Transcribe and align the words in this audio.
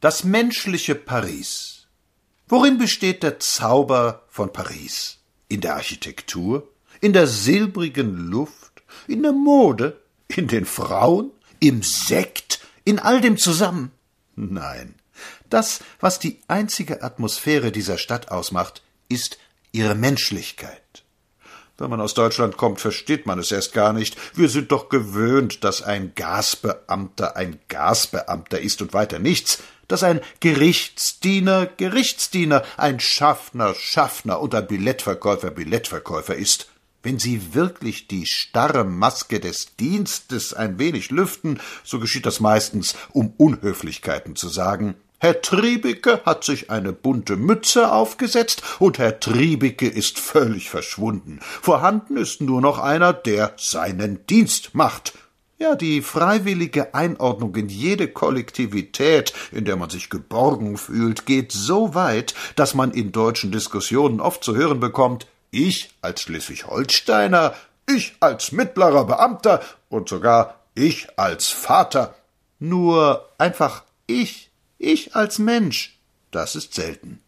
Das 0.00 0.22
menschliche 0.22 0.94
Paris. 0.94 1.88
Worin 2.46 2.78
besteht 2.78 3.24
der 3.24 3.40
Zauber 3.40 4.22
von 4.28 4.52
Paris? 4.52 5.18
In 5.48 5.60
der 5.60 5.74
Architektur? 5.74 6.68
In 7.00 7.12
der 7.12 7.26
silbrigen 7.26 8.16
Luft? 8.30 8.82
In 9.08 9.24
der 9.24 9.32
Mode? 9.32 10.00
In 10.28 10.46
den 10.46 10.66
Frauen? 10.66 11.32
Im 11.58 11.82
Sekt? 11.82 12.60
In 12.84 13.00
all 13.00 13.20
dem 13.20 13.38
zusammen? 13.38 13.90
Nein. 14.36 14.94
Das, 15.50 15.80
was 15.98 16.20
die 16.20 16.38
einzige 16.46 17.02
Atmosphäre 17.02 17.72
dieser 17.72 17.98
Stadt 17.98 18.30
ausmacht, 18.30 18.82
ist 19.08 19.38
ihre 19.72 19.96
Menschlichkeit. 19.96 20.82
Wenn 21.76 21.90
man 21.90 22.00
aus 22.00 22.14
Deutschland 22.14 22.56
kommt, 22.56 22.80
versteht 22.80 23.26
man 23.26 23.38
es 23.38 23.52
erst 23.52 23.72
gar 23.72 23.92
nicht. 23.92 24.16
Wir 24.36 24.48
sind 24.48 24.72
doch 24.72 24.88
gewöhnt, 24.88 25.62
dass 25.64 25.82
ein 25.82 26.12
Gasbeamter 26.14 27.36
ein 27.36 27.58
Gasbeamter 27.68 28.60
ist 28.60 28.82
und 28.82 28.92
weiter 28.92 29.18
nichts, 29.18 29.62
dass 29.88 30.02
ein 30.02 30.20
Gerichtsdiener 30.40 31.66
Gerichtsdiener, 31.66 32.62
ein 32.76 33.00
Schaffner 33.00 33.74
Schaffner 33.74 34.40
und 34.40 34.54
ein 34.54 34.66
Billettverkäufer 34.66 35.50
Billettverkäufer 35.50 36.36
ist. 36.36 36.68
Wenn 37.02 37.18
Sie 37.18 37.54
wirklich 37.54 38.08
die 38.08 38.26
starre 38.26 38.84
Maske 38.84 39.40
des 39.40 39.76
Dienstes 39.76 40.52
ein 40.52 40.78
wenig 40.78 41.10
lüften, 41.10 41.60
so 41.84 42.00
geschieht 42.00 42.26
das 42.26 42.40
meistens, 42.40 42.96
um 43.12 43.32
Unhöflichkeiten 43.36 44.36
zu 44.36 44.48
sagen, 44.48 44.94
Herr 45.20 45.40
Triebicke 45.42 46.22
hat 46.24 46.44
sich 46.44 46.70
eine 46.70 46.92
bunte 46.92 47.36
Mütze 47.36 47.90
aufgesetzt 47.90 48.62
und 48.78 48.98
Herr 48.98 49.18
Triebicke 49.18 49.88
ist 49.88 50.20
völlig 50.20 50.70
verschwunden. 50.70 51.40
Vorhanden 51.42 52.16
ist 52.16 52.40
nur 52.40 52.60
noch 52.60 52.78
einer, 52.78 53.12
der 53.12 53.52
seinen 53.56 54.24
Dienst 54.26 54.76
macht. 54.76 55.14
Ja, 55.60 55.74
die 55.74 56.02
freiwillige 56.02 56.94
Einordnung 56.94 57.52
in 57.56 57.68
jede 57.68 58.06
Kollektivität, 58.06 59.32
in 59.50 59.64
der 59.64 59.74
man 59.74 59.90
sich 59.90 60.08
geborgen 60.08 60.76
fühlt, 60.76 61.26
geht 61.26 61.50
so 61.50 61.96
weit, 61.96 62.36
dass 62.54 62.74
man 62.74 62.92
in 62.92 63.10
deutschen 63.10 63.50
Diskussionen 63.50 64.20
oft 64.20 64.44
zu 64.44 64.54
hören 64.54 64.78
bekommt, 64.78 65.26
ich 65.50 65.90
als 66.00 66.22
Schleswig-Holsteiner, 66.22 67.54
ich 67.88 68.14
als 68.20 68.52
mittlerer 68.52 69.04
Beamter 69.04 69.60
und 69.88 70.08
sogar 70.08 70.60
ich 70.76 71.08
als 71.18 71.48
Vater. 71.48 72.14
Nur 72.60 73.28
einfach 73.38 73.82
ich 74.06 74.52
ich 74.78 75.16
als 75.16 75.40
Mensch. 75.40 75.98
Das 76.30 76.54
ist 76.54 76.74
selten. 76.74 77.20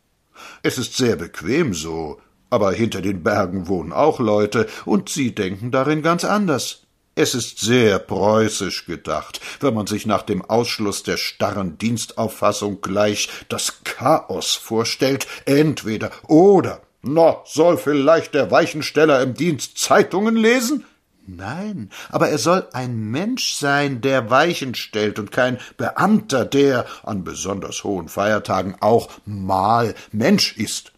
Es 0.62 0.78
ist 0.78 0.96
sehr 0.96 1.16
bequem 1.16 1.74
so, 1.74 2.20
aber 2.48 2.70
hinter 2.70 3.02
den 3.02 3.24
Bergen 3.24 3.66
wohnen 3.66 3.92
auch 3.92 4.20
Leute, 4.20 4.68
und 4.84 5.08
sie 5.08 5.34
denken 5.34 5.72
darin 5.72 6.02
ganz 6.02 6.24
anders. 6.24 6.86
Es 7.14 7.34
ist 7.34 7.58
sehr 7.58 7.98
preußisch 7.98 8.86
gedacht, 8.86 9.40
wenn 9.60 9.74
man 9.74 9.86
sich 9.86 10.06
nach 10.06 10.22
dem 10.22 10.44
Ausschluss 10.44 11.02
der 11.02 11.16
starren 11.16 11.76
Dienstauffassung 11.76 12.80
gleich 12.80 13.28
das 13.48 13.82
Chaos 13.84 14.54
vorstellt, 14.54 15.26
entweder 15.44 16.12
oder. 16.28 16.82
Na, 17.02 17.38
soll 17.44 17.78
vielleicht 17.78 18.34
der 18.34 18.50
Weichensteller 18.50 19.22
im 19.22 19.34
Dienst 19.34 19.78
Zeitungen 19.78 20.36
lesen? 20.36 20.84
Nein, 21.26 21.90
aber 22.08 22.28
er 22.28 22.38
soll 22.38 22.68
ein 22.72 22.96
Mensch 23.10 23.54
sein, 23.54 24.00
der 24.00 24.30
Weichen 24.30 24.74
stellt 24.74 25.18
und 25.18 25.30
kein 25.30 25.58
Beamter, 25.76 26.44
der 26.44 26.86
an 27.02 27.24
besonders 27.24 27.84
hohen 27.84 28.08
Feiertagen 28.08 28.76
auch 28.80 29.10
mal 29.24 29.94
Mensch 30.12 30.56
ist. 30.56 30.92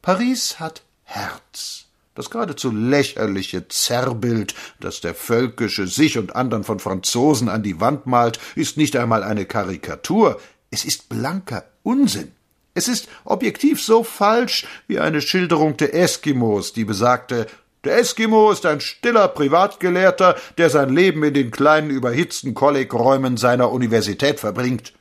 Paris 0.00 0.58
hat 0.58 0.82
Herz. 1.04 1.87
Das 2.18 2.30
geradezu 2.30 2.72
lächerliche 2.72 3.68
Zerrbild, 3.68 4.56
das 4.80 5.00
der 5.00 5.14
Völkische 5.14 5.86
sich 5.86 6.18
und 6.18 6.34
andern 6.34 6.64
von 6.64 6.80
Franzosen 6.80 7.48
an 7.48 7.62
die 7.62 7.80
Wand 7.80 8.06
malt, 8.06 8.40
ist 8.56 8.76
nicht 8.76 8.96
einmal 8.96 9.22
eine 9.22 9.46
Karikatur, 9.46 10.40
es 10.72 10.84
ist 10.84 11.08
blanker 11.08 11.66
Unsinn. 11.84 12.32
Es 12.74 12.88
ist 12.88 13.08
objektiv 13.24 13.80
so 13.80 14.02
falsch 14.02 14.66
wie 14.88 14.98
eine 14.98 15.20
Schilderung 15.20 15.76
der 15.76 15.94
Eskimos, 15.94 16.72
die 16.72 16.84
besagte 16.84 17.46
der 17.84 17.98
Eskimo 17.98 18.50
ist 18.50 18.66
ein 18.66 18.80
stiller 18.80 19.28
Privatgelehrter, 19.28 20.34
der 20.58 20.70
sein 20.70 20.88
Leben 20.88 21.22
in 21.22 21.34
den 21.34 21.52
kleinen 21.52 21.90
überhitzten 21.90 22.52
Kollegräumen 22.52 23.36
seiner 23.36 23.70
Universität 23.70 24.40
verbringt. 24.40 24.92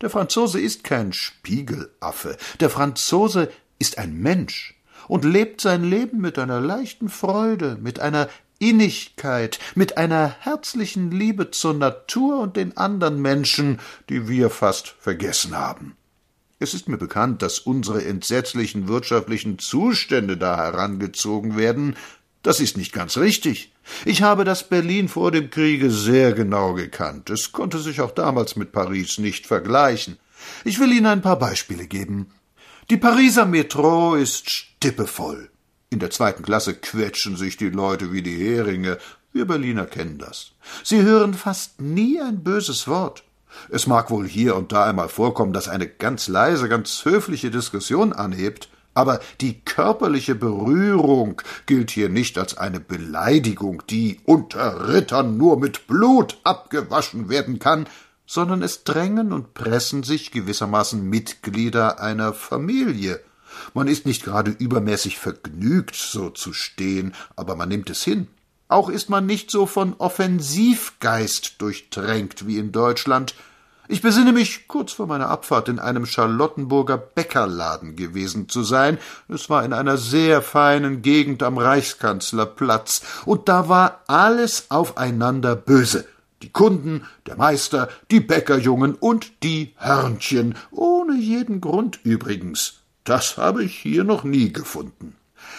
Der 0.00 0.10
Franzose 0.10 0.58
ist 0.58 0.82
kein 0.82 1.12
Spiegelaffe. 1.12 2.36
Der 2.58 2.70
Franzose 2.70 3.52
ist 3.78 3.98
ein 3.98 4.18
Mensch 4.18 4.75
und 5.08 5.24
lebt 5.24 5.60
sein 5.60 5.84
Leben 5.84 6.20
mit 6.20 6.38
einer 6.38 6.60
leichten 6.60 7.08
Freude, 7.08 7.78
mit 7.80 8.00
einer 8.00 8.28
Innigkeit, 8.58 9.58
mit 9.74 9.98
einer 9.98 10.34
herzlichen 10.40 11.10
Liebe 11.10 11.50
zur 11.50 11.74
Natur 11.74 12.40
und 12.40 12.56
den 12.56 12.76
anderen 12.76 13.20
Menschen, 13.20 13.80
die 14.08 14.28
wir 14.28 14.48
fast 14.50 14.94
vergessen 14.98 15.56
haben. 15.56 15.96
Es 16.58 16.72
ist 16.72 16.88
mir 16.88 16.96
bekannt, 16.96 17.42
dass 17.42 17.58
unsere 17.58 18.02
entsetzlichen 18.04 18.88
wirtschaftlichen 18.88 19.58
Zustände 19.58 20.38
da 20.38 20.56
herangezogen 20.56 21.58
werden. 21.58 21.96
Das 22.42 22.60
ist 22.60 22.78
nicht 22.78 22.94
ganz 22.94 23.18
richtig. 23.18 23.72
Ich 24.06 24.22
habe 24.22 24.44
das 24.44 24.68
Berlin 24.68 25.08
vor 25.08 25.30
dem 25.30 25.50
Kriege 25.50 25.90
sehr 25.90 26.32
genau 26.32 26.72
gekannt. 26.72 27.28
Es 27.28 27.52
konnte 27.52 27.78
sich 27.78 28.00
auch 28.00 28.10
damals 28.10 28.56
mit 28.56 28.72
Paris 28.72 29.18
nicht 29.18 29.46
vergleichen. 29.46 30.16
Ich 30.64 30.80
will 30.80 30.92
Ihnen 30.92 31.06
ein 31.06 31.22
paar 31.22 31.38
Beispiele 31.38 31.86
geben. 31.86 32.30
Die 32.88 32.96
Pariser 32.96 33.46
Metro 33.46 34.14
ist 34.14 34.48
stippevoll. 34.48 35.50
In 35.90 35.98
der 35.98 36.10
zweiten 36.10 36.44
Klasse 36.44 36.72
quetschen 36.72 37.36
sich 37.36 37.56
die 37.56 37.70
Leute 37.70 38.12
wie 38.12 38.22
die 38.22 38.36
Heringe. 38.36 38.98
Wir 39.32 39.44
Berliner 39.44 39.86
kennen 39.86 40.18
das. 40.18 40.52
Sie 40.84 41.02
hören 41.02 41.34
fast 41.34 41.80
nie 41.80 42.20
ein 42.20 42.44
böses 42.44 42.86
Wort. 42.86 43.24
Es 43.70 43.88
mag 43.88 44.08
wohl 44.08 44.28
hier 44.28 44.54
und 44.54 44.70
da 44.70 44.84
einmal 44.84 45.08
vorkommen, 45.08 45.52
dass 45.52 45.66
eine 45.66 45.88
ganz 45.88 46.28
leise, 46.28 46.68
ganz 46.68 47.04
höfliche 47.04 47.50
Diskussion 47.50 48.12
anhebt, 48.12 48.68
aber 48.94 49.18
die 49.40 49.60
körperliche 49.62 50.36
Berührung 50.36 51.42
gilt 51.66 51.90
hier 51.90 52.08
nicht 52.08 52.38
als 52.38 52.56
eine 52.56 52.78
Beleidigung, 52.78 53.82
die 53.90 54.20
unter 54.24 54.88
Rittern 54.88 55.36
nur 55.36 55.58
mit 55.58 55.88
Blut 55.88 56.38
abgewaschen 56.44 57.28
werden 57.28 57.58
kann, 57.58 57.88
sondern 58.26 58.62
es 58.62 58.84
drängen 58.84 59.32
und 59.32 59.54
pressen 59.54 60.02
sich 60.02 60.32
gewissermaßen 60.32 61.02
Mitglieder 61.02 62.00
einer 62.00 62.32
Familie. 62.32 63.20
Man 63.72 63.88
ist 63.88 64.04
nicht 64.04 64.24
gerade 64.24 64.50
übermäßig 64.50 65.18
vergnügt, 65.18 65.94
so 65.94 66.30
zu 66.30 66.52
stehen, 66.52 67.14
aber 67.36 67.56
man 67.56 67.68
nimmt 67.68 67.88
es 67.90 68.02
hin. 68.02 68.28
Auch 68.68 68.88
ist 68.88 69.08
man 69.08 69.26
nicht 69.26 69.50
so 69.50 69.66
von 69.66 69.94
Offensivgeist 69.98 71.60
durchtränkt 71.62 72.46
wie 72.46 72.58
in 72.58 72.72
Deutschland. 72.72 73.34
Ich 73.88 74.02
besinne 74.02 74.32
mich, 74.32 74.66
kurz 74.66 74.92
vor 74.92 75.06
meiner 75.06 75.28
Abfahrt 75.28 75.68
in 75.68 75.78
einem 75.78 76.06
Charlottenburger 76.06 76.98
Bäckerladen 76.98 77.94
gewesen 77.94 78.48
zu 78.48 78.64
sein. 78.64 78.98
Es 79.28 79.48
war 79.48 79.64
in 79.64 79.72
einer 79.72 79.96
sehr 79.96 80.42
feinen 80.42 81.02
Gegend 81.02 81.44
am 81.44 81.56
Reichskanzlerplatz, 81.56 83.02
und 83.24 83.48
da 83.48 83.68
war 83.68 84.00
alles 84.08 84.66
aufeinander 84.70 85.54
böse. 85.54 86.06
Die 86.42 86.50
Kunden, 86.50 87.06
der 87.26 87.36
Meister, 87.36 87.88
die 88.10 88.20
Bäckerjungen 88.20 88.94
und 88.94 89.42
die 89.42 89.74
Hörnchen, 89.76 90.54
ohne 90.70 91.16
jeden 91.16 91.60
Grund 91.60 92.00
übrigens. 92.04 92.80
Das 93.04 93.36
habe 93.38 93.64
ich 93.64 93.76
hier 93.76 94.04
noch 94.04 94.24
nie 94.24 94.52
gefunden. 94.52 95.16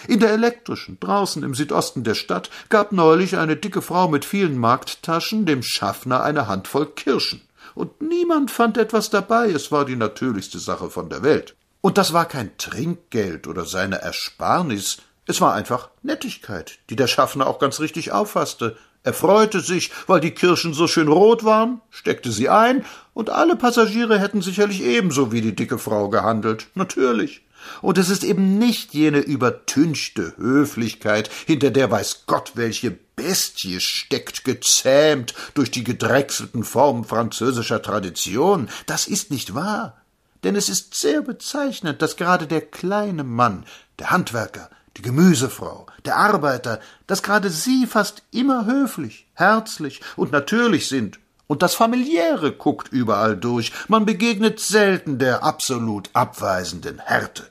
In 0.08 0.20
der 0.20 0.32
elektrischen, 0.32 1.00
draußen 1.00 1.44
im 1.44 1.56
Südosten 1.56 2.04
der 2.04 2.14
Stadt, 2.14 2.50
gab 2.70 2.92
neulich 2.92 3.38
eine 3.38 3.56
dicke 3.56 3.82
Frau 3.82 4.08
mit 4.08 4.26
vielen 4.26 4.58
Markttaschen 4.58 5.46
dem 5.46 5.64
Schaffner 5.64 6.24
eine 6.24 6.48
Handvoll 6.48 6.88
Kirschen. 6.88 7.42
Und 7.74 8.02
niemand 8.02 8.52
fand 8.52 8.78
etwas 8.78 9.10
dabei, 9.10 9.50
es 9.50 9.72
war 9.72 9.86
die 9.86 9.96
natürlichste 9.96 10.60
Sache 10.60 10.90
von 10.90 11.10
der 11.10 11.24
Welt. 11.24 11.56
Und 11.82 11.98
das 11.98 12.12
war 12.12 12.26
kein 12.26 12.58
Trinkgeld 12.58 13.48
oder 13.48 13.66
seine 13.66 14.02
Ersparnis, 14.02 14.98
es 15.30 15.42
war 15.42 15.54
einfach 15.54 15.90
Nettigkeit, 16.04 16.80
die 16.90 16.96
der 16.96 17.08
Schaffner 17.08 17.48
auch 17.48 17.60
ganz 17.60 17.82
richtig 17.82 18.14
auffasste. 18.14 18.78
Er 19.08 19.14
freute 19.14 19.62
sich, 19.62 19.92
weil 20.08 20.20
die 20.20 20.32
Kirschen 20.32 20.74
so 20.74 20.86
schön 20.86 21.08
rot 21.08 21.46
waren, 21.46 21.80
steckte 21.92 22.30
sie 22.30 22.50
ein, 22.50 22.84
und 23.14 23.30
alle 23.30 23.56
Passagiere 23.56 24.20
hätten 24.20 24.42
sicherlich 24.42 24.84
ebenso 24.84 25.32
wie 25.32 25.40
die 25.40 25.56
dicke 25.56 25.78
Frau 25.78 26.10
gehandelt. 26.10 26.68
Natürlich. 26.76 27.42
Und 27.82 27.98
es 27.98 28.10
ist 28.10 28.26
eben 28.26 28.60
nicht 28.60 28.94
jene 28.94 29.20
übertünchte 29.20 30.34
Höflichkeit, 30.36 31.30
hinter 31.46 31.72
der 31.72 31.90
weiß 31.90 32.24
Gott 32.28 32.52
welche 32.56 32.92
Bestie 32.92 33.80
steckt, 33.80 34.44
gezähmt 34.44 35.34
durch 35.54 35.72
die 35.72 35.86
gedrechselten 35.86 36.66
Formen 36.66 37.06
französischer 37.06 37.82
Tradition. 37.82 38.68
Das 38.88 39.08
ist 39.08 39.32
nicht 39.32 39.56
wahr. 39.56 40.02
Denn 40.44 40.58
es 40.58 40.68
ist 40.68 40.96
sehr 40.96 41.22
bezeichnend, 41.22 42.02
dass 42.02 42.18
gerade 42.18 42.46
der 42.46 42.60
kleine 42.60 43.24
Mann, 43.24 43.64
der 44.00 44.12
Handwerker, 44.12 44.70
die 44.98 45.02
Gemüsefrau, 45.02 45.86
der 46.06 46.18
Arbeiter, 46.18 46.80
dass 47.06 47.24
gerade 47.24 47.50
sie 47.50 47.86
fast 47.88 48.24
immer 48.32 48.66
höflich, 48.66 49.28
herzlich 49.34 50.02
und 50.16 50.32
natürlich 50.32 50.88
sind 50.88 51.20
und 51.48 51.62
das 51.62 51.76
Familiäre 51.76 52.52
guckt 52.52 52.90
überall 52.92 53.38
durch. 53.38 53.72
Man 53.88 54.06
begegnet 54.06 54.60
selten 54.60 55.20
der 55.20 55.44
absolut 55.44 56.10
abweisenden 56.14 57.00
Härte 57.00 57.50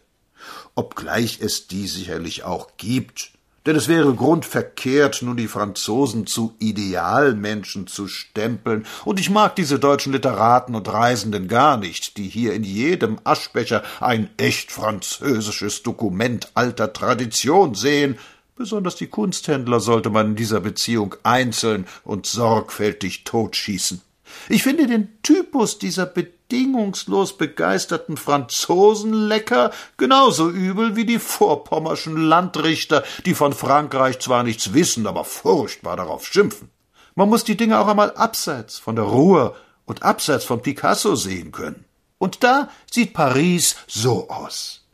obgleich 0.76 1.40
es 1.40 1.66
die 1.66 1.88
sicherlich 1.88 2.44
auch 2.44 2.68
gibt. 2.76 3.32
Denn 3.66 3.74
es 3.74 3.88
wäre 3.88 4.14
grundverkehrt, 4.14 5.22
nun 5.22 5.36
die 5.36 5.48
Franzosen 5.48 6.28
zu 6.28 6.54
Idealmenschen 6.60 7.88
zu 7.88 8.06
stempeln, 8.06 8.86
und 9.04 9.18
ich 9.18 9.28
mag 9.28 9.56
diese 9.56 9.80
deutschen 9.80 10.12
Literaten 10.12 10.76
und 10.76 10.88
Reisenden 10.88 11.48
gar 11.48 11.76
nicht, 11.76 12.16
die 12.16 12.28
hier 12.28 12.54
in 12.54 12.62
jedem 12.62 13.18
Aschbecher 13.24 13.82
ein 13.98 14.30
echt 14.36 14.70
französisches 14.70 15.82
Dokument 15.82 16.52
alter 16.54 16.92
Tradition 16.92 17.74
sehen, 17.74 18.16
besonders 18.54 18.94
die 18.94 19.08
Kunsthändler 19.08 19.80
sollte 19.80 20.10
man 20.10 20.28
in 20.28 20.36
dieser 20.36 20.60
Beziehung 20.60 21.16
einzeln 21.24 21.86
und 22.04 22.26
sorgfältig 22.26 23.24
totschießen. 23.24 24.00
Ich 24.48 24.62
finde 24.62 24.86
den 24.86 25.20
Typus 25.22 25.78
dieser 25.78 26.06
bedingungslos 26.06 27.36
begeisterten 27.36 28.16
Franzosen 28.16 29.12
lecker, 29.12 29.70
genauso 29.96 30.50
übel 30.50 30.96
wie 30.96 31.04
die 31.04 31.18
vorpommerschen 31.18 32.16
Landrichter, 32.16 33.04
die 33.24 33.34
von 33.34 33.52
Frankreich 33.52 34.18
zwar 34.18 34.42
nichts 34.42 34.72
wissen, 34.72 35.06
aber 35.06 35.24
furchtbar 35.24 35.96
darauf 35.96 36.26
schimpfen. 36.26 36.70
Man 37.14 37.28
muss 37.28 37.44
die 37.44 37.56
Dinge 37.56 37.78
auch 37.78 37.88
einmal 37.88 38.12
abseits 38.12 38.78
von 38.78 38.96
der 38.96 39.06
Ruhr 39.06 39.56
und 39.86 40.02
abseits 40.02 40.44
von 40.44 40.62
Picasso 40.62 41.14
sehen 41.14 41.52
können. 41.52 41.84
Und 42.18 42.44
da 42.44 42.68
sieht 42.90 43.14
Paris 43.14 43.76
so 43.86 44.28
aus. 44.28 44.86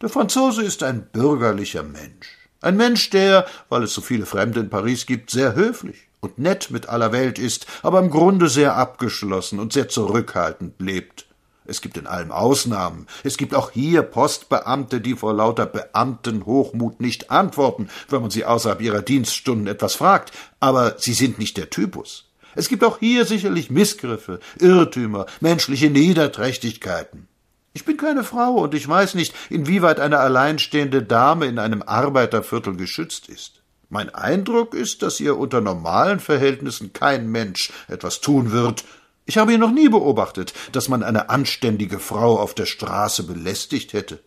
Der 0.00 0.08
Franzose 0.08 0.62
ist 0.62 0.82
ein 0.82 1.06
bürgerlicher 1.10 1.82
Mensch. 1.82 2.28
Ein 2.60 2.76
Mensch, 2.76 3.10
der, 3.10 3.46
weil 3.68 3.82
es 3.82 3.94
so 3.94 4.00
viele 4.00 4.26
Fremde 4.26 4.60
in 4.60 4.70
Paris 4.70 5.06
gibt, 5.06 5.30
sehr 5.30 5.54
höflich, 5.54 6.05
und 6.26 6.38
nett 6.38 6.70
mit 6.70 6.88
aller 6.88 7.12
Welt 7.12 7.38
ist, 7.38 7.66
aber 7.82 8.00
im 8.00 8.10
Grunde 8.10 8.48
sehr 8.48 8.76
abgeschlossen 8.76 9.58
und 9.60 9.72
sehr 9.72 9.88
zurückhaltend 9.88 10.80
lebt. 10.80 11.26
Es 11.64 11.80
gibt 11.80 11.96
in 11.96 12.06
allem 12.06 12.30
Ausnahmen. 12.30 13.06
Es 13.24 13.36
gibt 13.36 13.54
auch 13.54 13.70
hier 13.70 14.02
Postbeamte, 14.02 15.00
die 15.00 15.14
vor 15.14 15.34
lauter 15.34 15.66
Beamtenhochmut 15.66 17.00
nicht 17.00 17.30
antworten, 17.30 17.88
wenn 18.08 18.22
man 18.22 18.30
sie 18.30 18.44
außerhalb 18.44 18.80
ihrer 18.80 19.02
Dienststunden 19.02 19.66
etwas 19.66 19.94
fragt, 19.94 20.32
aber 20.60 20.96
sie 20.98 21.12
sind 21.12 21.38
nicht 21.38 21.56
der 21.56 21.70
Typus. 21.70 22.24
Es 22.54 22.68
gibt 22.68 22.84
auch 22.84 22.98
hier 22.98 23.26
sicherlich 23.26 23.70
Missgriffe, 23.70 24.40
Irrtümer, 24.58 25.26
menschliche 25.40 25.90
Niederträchtigkeiten. 25.90 27.28
Ich 27.74 27.84
bin 27.84 27.98
keine 27.98 28.24
Frau 28.24 28.54
und 28.54 28.72
ich 28.72 28.88
weiß 28.88 29.14
nicht, 29.14 29.34
inwieweit 29.50 30.00
eine 30.00 30.18
alleinstehende 30.18 31.02
Dame 31.02 31.44
in 31.44 31.58
einem 31.58 31.82
Arbeiterviertel 31.82 32.76
geschützt 32.76 33.28
ist. 33.28 33.60
Mein 33.88 34.14
Eindruck 34.14 34.74
ist, 34.74 35.02
dass 35.02 35.20
ihr 35.20 35.36
unter 35.36 35.60
normalen 35.60 36.20
Verhältnissen 36.20 36.92
kein 36.92 37.28
Mensch 37.30 37.72
etwas 37.88 38.20
tun 38.20 38.50
wird. 38.50 38.84
Ich 39.24 39.38
habe 39.38 39.52
hier 39.52 39.58
noch 39.58 39.72
nie 39.72 39.88
beobachtet, 39.88 40.54
dass 40.72 40.88
man 40.88 41.02
eine 41.02 41.30
anständige 41.30 41.98
Frau 41.98 42.38
auf 42.38 42.54
der 42.54 42.66
Straße 42.66 43.22
belästigt 43.24 43.92
hätte. 43.92 44.20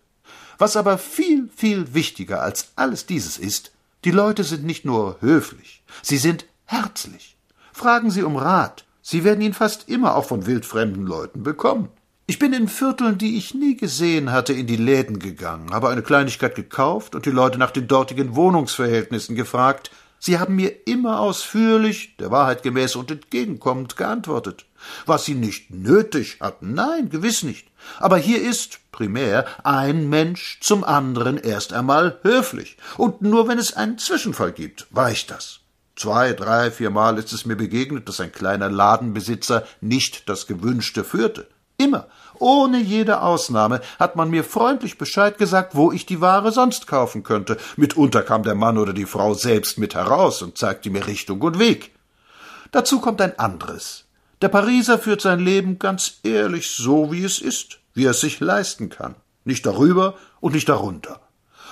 Was 0.57 0.75
aber 0.75 0.97
viel, 0.97 1.49
viel 1.55 1.93
wichtiger 1.93 2.41
als 2.41 2.71
alles 2.75 3.05
dieses 3.05 3.37
ist, 3.37 3.71
die 4.05 4.11
Leute 4.11 4.43
sind 4.43 4.63
nicht 4.63 4.85
nur 4.85 5.17
höflich, 5.21 5.83
sie 6.01 6.17
sind 6.17 6.45
herzlich. 6.65 7.37
Fragen 7.73 8.11
Sie 8.11 8.23
um 8.23 8.35
Rat, 8.35 8.85
Sie 9.01 9.23
werden 9.23 9.41
ihn 9.41 9.53
fast 9.53 9.89
immer 9.89 10.15
auch 10.15 10.25
von 10.25 10.45
wildfremden 10.45 11.07
Leuten 11.07 11.41
bekommen. 11.41 11.89
Ich 12.29 12.37
bin 12.37 12.53
in 12.53 12.67
Vierteln, 12.67 13.17
die 13.17 13.39
ich 13.39 13.55
nie 13.55 13.75
gesehen 13.75 14.31
hatte, 14.31 14.53
in 14.53 14.67
die 14.67 14.75
Läden 14.75 15.17
gegangen, 15.17 15.73
habe 15.73 15.89
eine 15.89 16.03
Kleinigkeit 16.03 16.53
gekauft 16.53 17.15
und 17.15 17.25
die 17.25 17.31
Leute 17.31 17.57
nach 17.57 17.71
den 17.71 17.87
dortigen 17.87 18.35
Wohnungsverhältnissen 18.35 19.35
gefragt. 19.35 19.89
Sie 20.19 20.37
haben 20.37 20.55
mir 20.55 20.87
immer 20.87 21.21
ausführlich, 21.21 22.17
der 22.17 22.29
Wahrheit 22.29 22.61
gemäß 22.61 22.95
und 22.95 23.09
entgegenkommend 23.09 23.97
geantwortet. 23.97 24.67
Was 25.07 25.25
sie 25.25 25.33
nicht 25.33 25.71
nötig 25.71 26.37
hatten, 26.39 26.75
nein, 26.75 27.09
gewiss 27.09 27.41
nicht. 27.41 27.67
Aber 27.97 28.17
hier 28.17 28.39
ist, 28.39 28.77
primär, 28.91 29.47
ein 29.63 30.07
Mensch 30.07 30.59
zum 30.61 30.83
anderen 30.83 31.35
erst 31.35 31.73
einmal 31.73 32.19
höflich. 32.21 32.77
Und 32.97 33.23
nur 33.23 33.47
wenn 33.47 33.57
es 33.57 33.73
einen 33.73 33.97
Zwischenfall 33.97 34.51
gibt, 34.51 34.85
weicht 34.91 35.31
das. 35.31 35.61
Zwei, 35.95 36.33
drei, 36.33 36.69
viermal 36.69 37.17
ist 37.17 37.33
es 37.33 37.47
mir 37.47 37.55
begegnet, 37.55 38.07
dass 38.07 38.19
ein 38.19 38.31
kleiner 38.31 38.69
Ladenbesitzer 38.69 39.65
nicht 39.81 40.29
das 40.29 40.45
Gewünschte 40.45 41.03
führte. 41.03 41.47
Immer, 41.79 42.07
ohne 42.39 42.77
jede 42.77 43.21
Ausnahme, 43.21 43.79
hat 43.99 44.17
man 44.17 44.29
mir 44.29 44.43
freundlich 44.43 44.97
Bescheid 44.97 45.37
gesagt, 45.37 45.75
wo 45.75 45.93
ich 45.93 46.05
die 46.05 46.19
Ware 46.19 46.51
sonst 46.51 46.87
kaufen 46.87 47.23
könnte. 47.23 47.55
Mitunter 47.77 48.21
kam 48.21 48.43
der 48.43 48.55
Mann 48.55 48.77
oder 48.77 48.91
die 48.91 49.05
Frau 49.05 49.33
selbst 49.33 49.77
mit 49.77 49.95
heraus 49.95 50.41
und 50.41 50.57
zeigte 50.57 50.89
mir 50.89 51.07
Richtung 51.07 51.41
und 51.41 51.57
Weg. 51.57 51.95
Dazu 52.71 52.99
kommt 52.99 53.21
ein 53.21 53.39
anderes. 53.39 54.03
Der 54.41 54.49
Pariser 54.49 54.99
führt 54.99 55.21
sein 55.21 55.39
Leben 55.39 55.79
ganz 55.79 56.19
ehrlich 56.23 56.69
so, 56.69 57.13
wie 57.13 57.23
es 57.23 57.39
ist, 57.39 57.79
wie 57.93 58.05
er 58.05 58.11
es 58.11 58.19
sich 58.19 58.41
leisten 58.41 58.89
kann. 58.89 59.15
Nicht 59.45 59.65
darüber 59.65 60.15
und 60.41 60.55
nicht 60.55 60.67
darunter. 60.67 61.21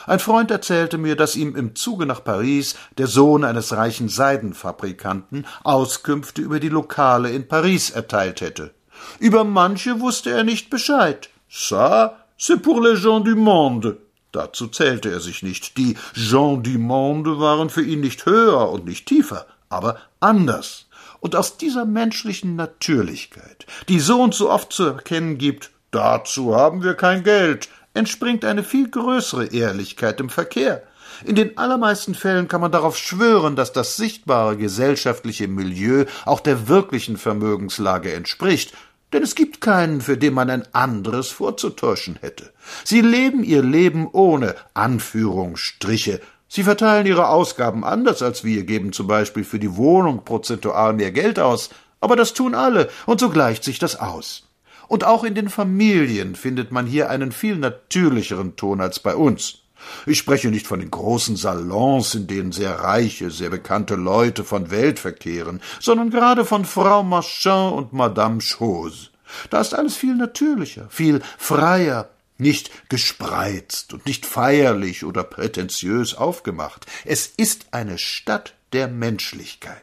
Ein 0.05 0.19
Freund 0.19 0.51
erzählte 0.51 0.97
mir, 0.97 1.17
dass 1.17 1.35
ihm 1.35 1.53
im 1.57 1.75
Zuge 1.75 2.05
nach 2.05 2.23
Paris 2.23 2.75
der 2.97 3.07
Sohn 3.07 3.43
eines 3.43 3.73
reichen 3.73 4.07
Seidenfabrikanten 4.07 5.45
Auskünfte 5.65 6.41
über 6.41 6.61
die 6.61 6.69
Lokale 6.69 7.31
in 7.31 7.49
Paris 7.49 7.89
erteilt 7.89 8.39
hätte. 8.39 8.73
Über 9.19 9.43
manche 9.43 9.99
wusste 9.99 10.31
er 10.31 10.43
nicht 10.43 10.69
Bescheid. 10.69 11.29
Ça, 11.49 12.17
c'est 12.37 12.61
pour 12.61 12.81
les 12.81 12.95
gens 12.95 13.23
du 13.23 13.35
monde. 13.35 13.97
Dazu 14.31 14.67
zählte 14.67 15.09
er 15.09 15.19
sich 15.19 15.41
nicht. 15.41 15.77
Die 15.77 15.95
gens 16.13 16.61
du 16.61 16.77
monde 16.77 17.39
waren 17.39 17.69
für 17.69 17.83
ihn 17.83 18.01
nicht 18.01 18.25
höher 18.25 18.69
und 18.69 18.85
nicht 18.85 19.07
tiefer, 19.07 19.45
aber 19.69 19.97
anders. 20.19 20.85
Und 21.19 21.35
aus 21.35 21.57
dieser 21.57 21.85
menschlichen 21.85 22.55
Natürlichkeit, 22.55 23.65
die 23.89 23.99
so 23.99 24.21
und 24.21 24.35
so 24.35 24.51
oft 24.51 24.71
zu 24.71 24.83
erkennen 24.83 25.37
gibt, 25.37 25.71
dazu 25.91 26.55
haben 26.55 26.83
wir 26.83 26.93
kein 26.93 27.23
Geld, 27.23 27.69
entspringt 27.93 28.45
eine 28.45 28.63
viel 28.63 28.89
größere 28.89 29.47
Ehrlichkeit 29.47 30.19
im 30.19 30.29
Verkehr. 30.29 30.83
In 31.25 31.35
den 31.35 31.57
allermeisten 31.57 32.13
Fällen 32.13 32.47
kann 32.47 32.61
man 32.61 32.71
darauf 32.71 32.95
schwören, 32.97 33.55
dass 33.55 33.73
das 33.73 33.97
sichtbare 33.97 34.55
gesellschaftliche 34.55 35.47
Milieu 35.47 36.05
auch 36.25 36.39
der 36.39 36.67
wirklichen 36.67 37.17
Vermögenslage 37.17 38.13
entspricht, 38.13 38.73
denn 39.13 39.23
es 39.23 39.35
gibt 39.35 39.61
keinen, 39.61 40.01
für 40.01 40.17
den 40.17 40.33
man 40.33 40.49
ein 40.49 40.63
anderes 40.73 41.29
vorzutäuschen 41.29 42.17
hätte. 42.21 42.51
Sie 42.83 43.01
leben 43.01 43.43
ihr 43.43 43.63
Leben 43.63 44.07
ohne 44.11 44.55
Anführungsstriche. 44.73 46.21
Sie 46.49 46.63
verteilen 46.63 47.07
ihre 47.07 47.29
Ausgaben 47.29 47.83
anders 47.83 48.21
als 48.21 48.43
wir, 48.43 48.63
geben 48.63 48.93
zum 48.93 49.07
Beispiel 49.07 49.43
für 49.43 49.59
die 49.59 49.75
Wohnung 49.75 50.23
prozentual 50.23 50.93
mehr 50.93 51.11
Geld 51.11 51.39
aus, 51.39 51.69
aber 51.99 52.15
das 52.15 52.33
tun 52.33 52.55
alle, 52.55 52.89
und 53.05 53.19
so 53.19 53.29
gleicht 53.29 53.63
sich 53.63 53.79
das 53.79 53.99
aus. 53.99 54.47
Und 54.87 55.03
auch 55.03 55.23
in 55.23 55.35
den 55.35 55.49
Familien 55.49 56.35
findet 56.35 56.71
man 56.71 56.85
hier 56.85 57.09
einen 57.09 57.31
viel 57.31 57.57
natürlicheren 57.57 58.55
Ton 58.55 58.79
als 58.79 58.99
bei 58.99 59.15
uns. 59.15 59.63
Ich 60.05 60.17
spreche 60.17 60.49
nicht 60.49 60.67
von 60.67 60.79
den 60.79 60.91
großen 60.91 61.35
Salons, 61.35 62.15
in 62.15 62.27
denen 62.27 62.51
sehr 62.51 62.79
reiche, 62.79 63.31
sehr 63.31 63.49
bekannte 63.49 63.95
Leute 63.95 64.43
von 64.43 64.71
Welt 64.71 64.99
verkehren, 64.99 65.61
sondern 65.79 66.09
gerade 66.09 66.45
von 66.45 66.65
Frau 66.65 67.03
Marchand 67.03 67.75
und 67.75 67.93
Madame 67.93 68.39
Chose. 68.39 69.09
Da 69.49 69.61
ist 69.61 69.73
alles 69.73 69.95
viel 69.95 70.15
natürlicher, 70.15 70.87
viel 70.89 71.21
freier, 71.37 72.09
nicht 72.37 72.89
gespreizt 72.89 73.93
und 73.93 74.05
nicht 74.05 74.25
feierlich 74.25 75.03
oder 75.03 75.23
prätentiös 75.23 76.13
aufgemacht. 76.13 76.85
Es 77.03 77.27
ist 77.27 77.67
eine 77.71 77.97
Stadt 77.97 78.53
der 78.73 78.87
Menschlichkeit. 78.87 79.81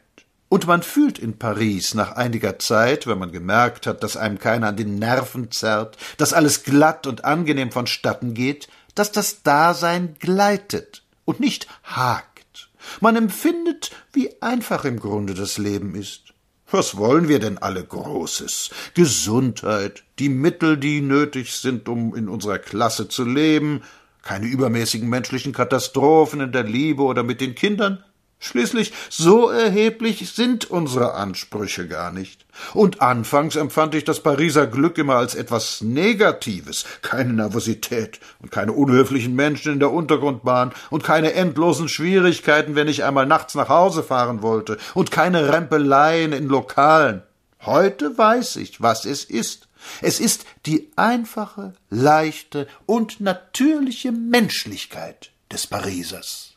Und 0.48 0.68
man 0.68 0.82
fühlt 0.84 1.18
in 1.18 1.36
Paris 1.36 1.94
nach 1.94 2.12
einiger 2.12 2.60
Zeit, 2.60 3.08
wenn 3.08 3.18
man 3.18 3.32
gemerkt 3.32 3.88
hat, 3.88 4.04
dass 4.04 4.16
einem 4.16 4.38
keiner 4.38 4.68
an 4.68 4.76
den 4.76 5.00
Nerven 5.00 5.50
zerrt, 5.50 5.96
dass 6.16 6.32
alles 6.32 6.62
glatt 6.62 7.08
und 7.08 7.24
angenehm 7.24 7.72
vonstatten 7.72 8.34
geht, 8.34 8.68
dass 8.94 9.12
das 9.12 9.42
Dasein 9.42 10.16
gleitet 10.18 11.04
und 11.24 11.40
nicht 11.40 11.68
hakt. 11.82 12.68
Man 13.00 13.16
empfindet, 13.16 13.90
wie 14.12 14.40
einfach 14.42 14.84
im 14.84 15.00
Grunde 15.00 15.34
das 15.34 15.58
Leben 15.58 15.94
ist. 15.94 16.34
Was 16.70 16.96
wollen 16.96 17.28
wir 17.28 17.38
denn 17.38 17.58
alle 17.58 17.84
Großes? 17.84 18.70
Gesundheit, 18.94 20.04
die 20.18 20.28
Mittel, 20.28 20.76
die 20.76 21.00
nötig 21.00 21.52
sind, 21.54 21.88
um 21.88 22.14
in 22.14 22.28
unserer 22.28 22.58
Klasse 22.58 23.08
zu 23.08 23.24
leben, 23.24 23.82
keine 24.22 24.46
übermäßigen 24.46 25.08
menschlichen 25.08 25.52
Katastrophen 25.52 26.40
in 26.40 26.52
der 26.52 26.64
Liebe 26.64 27.02
oder 27.02 27.22
mit 27.22 27.40
den 27.40 27.54
Kindern, 27.54 28.02
Schließlich, 28.44 28.92
so 29.08 29.48
erheblich 29.48 30.30
sind 30.34 30.70
unsere 30.70 31.14
Ansprüche 31.14 31.88
gar 31.88 32.12
nicht. 32.12 32.44
Und 32.74 33.00
anfangs 33.00 33.56
empfand 33.56 33.94
ich 33.94 34.04
das 34.04 34.20
Pariser 34.20 34.66
Glück 34.66 34.98
immer 34.98 35.14
als 35.14 35.34
etwas 35.34 35.80
Negatives, 35.80 36.84
keine 37.00 37.32
Nervosität 37.32 38.20
und 38.42 38.50
keine 38.52 38.72
unhöflichen 38.72 39.34
Menschen 39.34 39.72
in 39.72 39.80
der 39.80 39.92
Untergrundbahn 39.92 40.72
und 40.90 41.02
keine 41.02 41.32
endlosen 41.32 41.88
Schwierigkeiten, 41.88 42.74
wenn 42.74 42.86
ich 42.86 43.02
einmal 43.02 43.24
nachts 43.24 43.54
nach 43.54 43.70
Hause 43.70 44.02
fahren 44.02 44.42
wollte 44.42 44.76
und 44.92 45.10
keine 45.10 45.50
Rempeleien 45.50 46.34
in 46.34 46.46
Lokalen. 46.46 47.22
Heute 47.62 48.18
weiß 48.18 48.56
ich, 48.56 48.82
was 48.82 49.06
es 49.06 49.24
ist. 49.24 49.68
Es 50.02 50.20
ist 50.20 50.44
die 50.66 50.90
einfache, 50.96 51.72
leichte 51.88 52.68
und 52.84 53.22
natürliche 53.22 54.12
Menschlichkeit 54.12 55.30
des 55.50 55.66
Parisers. 55.66 56.53